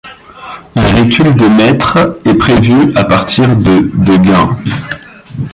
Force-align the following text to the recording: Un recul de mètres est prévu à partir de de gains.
Un 0.75 0.87
recul 0.95 1.35
de 1.35 1.45
mètres 1.45 2.19
est 2.25 2.33
prévu 2.33 2.91
à 2.95 3.03
partir 3.03 3.55
de 3.55 3.87
de 4.03 4.17
gains. 4.17 4.57